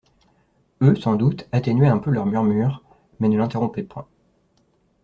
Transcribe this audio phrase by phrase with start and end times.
[0.81, 2.81] Eux, sans doute, atténuaient un peu leur murmure
[3.19, 4.07] mais ne l'interrompaient point.